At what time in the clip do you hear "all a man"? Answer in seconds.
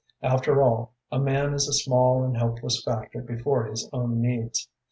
0.63-1.53